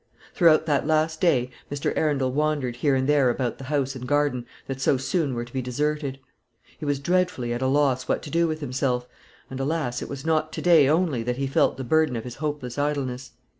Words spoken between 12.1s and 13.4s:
of his hopeless idleness.